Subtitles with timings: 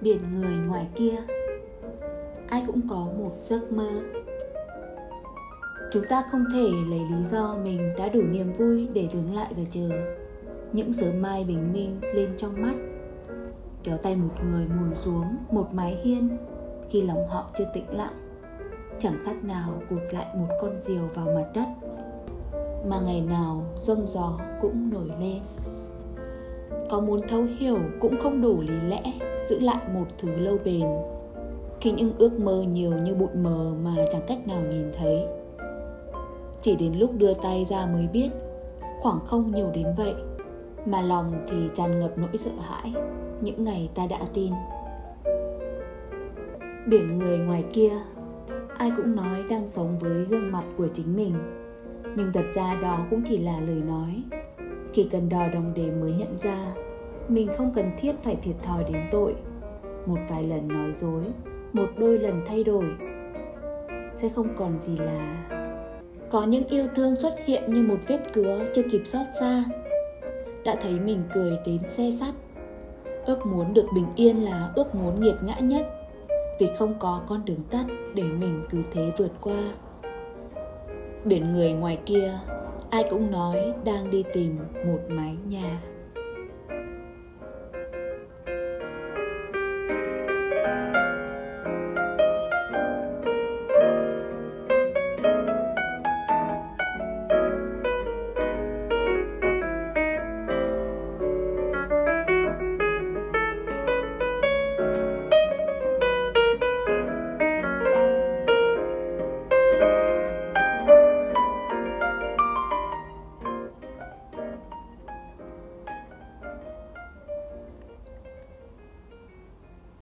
[0.00, 1.16] biển người ngoài kia.
[2.48, 3.90] Ai cũng có một giấc mơ.
[5.92, 9.52] Chúng ta không thể lấy lý do mình đã đủ niềm vui để đứng lại
[9.56, 9.88] và chờ
[10.72, 12.74] những sớm mai bình minh lên trong mắt.
[13.82, 16.28] Kéo tay một người ngồi xuống một mái hiên
[16.90, 18.30] khi lòng họ chưa tĩnh lặng.
[18.98, 21.66] Chẳng khác nào cột lại một con diều vào mặt đất.
[22.86, 25.40] Mà ngày nào rông gió cũng nổi lên
[26.90, 29.02] có muốn thấu hiểu cũng không đủ lý lẽ,
[29.46, 30.86] giữ lại một thứ lâu bền.
[31.80, 35.26] Khi những ước mơ nhiều như bụi mờ mà chẳng cách nào nhìn thấy.
[36.62, 38.28] Chỉ đến lúc đưa tay ra mới biết,
[39.00, 40.14] khoảng không nhiều đến vậy,
[40.86, 42.92] mà lòng thì tràn ngập nỗi sợ hãi
[43.40, 44.52] những ngày ta đã tin.
[46.86, 47.92] Biển người ngoài kia,
[48.78, 51.34] ai cũng nói đang sống với gương mặt của chính mình
[52.16, 54.22] nhưng thật ra đó cũng chỉ là lời nói.
[54.92, 56.74] Khi cần đo đồng đề mới nhận ra,
[57.28, 59.34] mình không cần thiết phải thiệt thòi đến tội.
[60.06, 61.22] Một vài lần nói dối,
[61.72, 62.84] một đôi lần thay đổi,
[64.14, 65.46] sẽ không còn gì là.
[66.30, 69.64] Có những yêu thương xuất hiện như một vết cứa chưa kịp xót xa.
[70.64, 72.34] Đã thấy mình cười đến xe sắt.
[73.26, 75.86] Ước muốn được bình yên là ước muốn nghiệt ngã nhất.
[76.58, 79.72] Vì không có con đường tắt để mình cứ thế vượt qua
[81.24, 82.38] biển người ngoài kia
[82.90, 85.80] ai cũng nói đang đi tìm một mái nhà.